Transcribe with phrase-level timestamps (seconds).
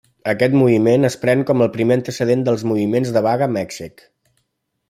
[0.31, 4.07] Aquest moviment es pren com el primer antecedent dels moviments de vaga a Mèxic.